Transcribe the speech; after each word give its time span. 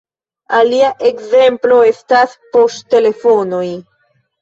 Alia 0.59 0.87
ekzemplo 1.09 1.79
estas 1.91 2.37
poŝtelefonoj. 2.59 3.67